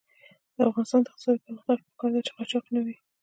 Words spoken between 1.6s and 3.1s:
لپاره پکار ده چې قاچاق نه وي.